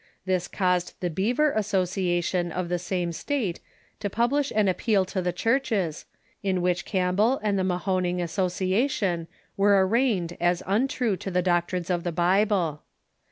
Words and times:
This 0.25 0.47
caused 0.47 0.95
the 0.99 1.11
Beaver 1.11 1.51
Association 1.51 2.51
of 2.51 2.69
the 2.69 2.79
same 2.79 3.11
state 3.11 3.59
to 3.99 4.09
publish 4.09 4.51
an 4.55 4.65
api)eal 4.65 5.05
to 5.09 5.21
the 5.21 5.31
churches, 5.31 6.05
in 6.41 6.63
which 6.63 6.85
Campbell 6.85 7.39
and 7.43 7.59
the 7.59 7.61
Maho 7.61 8.01
ning 8.01 8.19
Association 8.19 9.27
were 9.55 9.85
arraigned 9.85 10.37
as 10.41 10.63
untrue 10.65 11.15
to 11.17 11.29
the 11.29 11.43
doctrines 11.43 11.91
of 11.91 12.03
the 12.03 12.11
Bible. 12.11 12.81